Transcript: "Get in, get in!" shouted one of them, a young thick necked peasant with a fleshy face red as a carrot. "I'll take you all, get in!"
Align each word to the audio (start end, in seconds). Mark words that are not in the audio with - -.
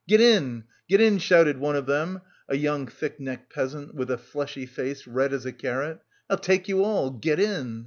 "Get 0.07 0.19
in, 0.19 0.63
get 0.89 0.99
in!" 0.99 1.19
shouted 1.19 1.59
one 1.59 1.75
of 1.75 1.85
them, 1.85 2.21
a 2.49 2.57
young 2.57 2.87
thick 2.87 3.19
necked 3.19 3.53
peasant 3.53 3.93
with 3.93 4.09
a 4.09 4.17
fleshy 4.17 4.65
face 4.65 5.05
red 5.05 5.31
as 5.31 5.45
a 5.45 5.51
carrot. 5.51 5.99
"I'll 6.27 6.37
take 6.39 6.67
you 6.67 6.83
all, 6.83 7.11
get 7.11 7.39
in!" 7.39 7.79